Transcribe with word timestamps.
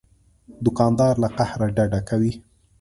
دوکاندار 0.63 1.13
له 1.23 1.29
قهره 1.37 1.67
ډډه 1.75 1.99
کوي. 2.09 2.31